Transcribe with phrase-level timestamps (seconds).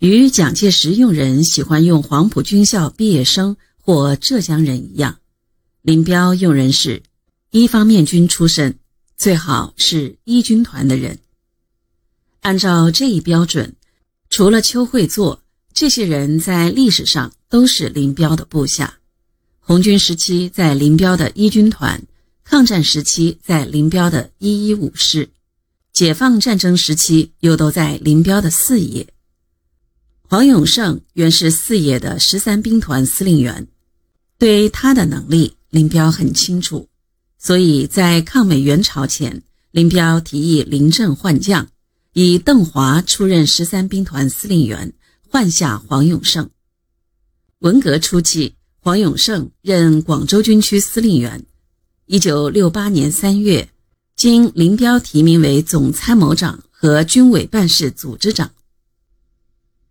[0.00, 5.18] 与蒋介石用人喜欢用黄埔军校毕业生或浙江人一样，
[5.82, 7.02] 林彪用人是
[7.50, 8.78] 一方面军出身，
[9.18, 11.18] 最好是一军团的人。
[12.40, 13.76] 按照这一标准，
[14.30, 15.42] 除了邱会作，
[15.74, 19.00] 这些人在历史上都是林彪的部下。
[19.58, 22.02] 红军时期在林彪的一军团，
[22.42, 25.28] 抗战时期在林彪的一一五师，
[25.92, 29.06] 解放战争时期又都在林彪的四野。
[30.30, 33.66] 黄永胜原是四野的十三兵团司令员，
[34.38, 36.86] 对他的能力，林彪很清楚，
[37.36, 41.66] 所以在抗美援朝前，林彪提议临阵换将。
[42.12, 44.92] 以邓华出任十三兵团司令员，
[45.28, 46.48] 换下黄永胜。
[47.58, 51.44] 文革初期，黄永胜任广州军区司令员。
[52.06, 53.68] 一九六八年三月，
[54.14, 58.52] 经林彪提名为总参谋长和军委办事组织长。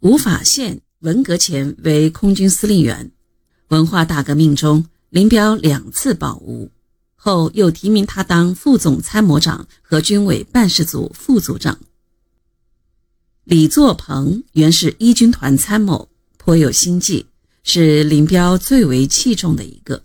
[0.00, 3.12] 吴法宪文革前为空军司令员，
[3.68, 6.70] 文化大革命中，林彪两次保吴，
[7.16, 11.78] 后又提名他当副总参谋长和军委办事组副组长。
[13.44, 17.26] 李作鹏原是一军团参谋，颇有心计，
[17.62, 20.04] 是林彪最为器重的一个。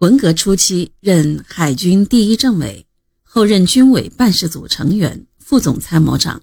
[0.00, 2.84] 文革初期任海军第一政委，
[3.22, 6.42] 后任军委办事组成员、副总参谋长，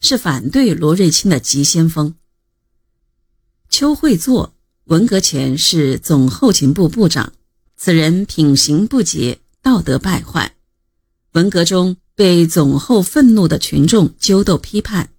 [0.00, 2.14] 是反对罗瑞卿的急先锋。
[3.68, 7.32] 邱会作文革前是总后勤部部长，
[7.76, 10.56] 此人品行不洁，道德败坏，
[11.32, 15.10] 文革中被总后愤怒的群众揪斗批判。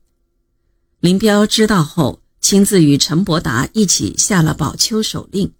[0.99, 5.53] 林彪知道后，亲自与陈伯达一起下了保邱手令，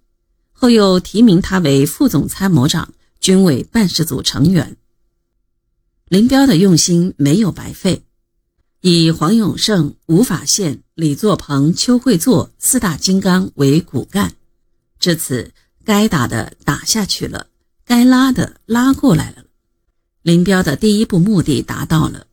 [0.52, 4.76] 后又提名他为副总参谋长、军委办事组成员。
[6.08, 8.02] 林彪的用心没有白费，
[8.82, 14.34] 以黄永胜、吴法宪、李作鹏、邱会作四大金刚为骨干，
[14.98, 15.52] 至此
[15.84, 17.46] 该打的打下去了，
[17.84, 19.44] 该拉的拉过来了，
[20.22, 22.26] 林彪的第一步目的达到了。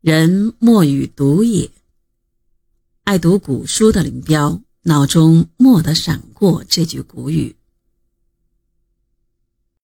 [0.00, 1.70] 人莫与读也。
[3.04, 7.54] 爱读古书的林彪脑中蓦地闪过这句古语。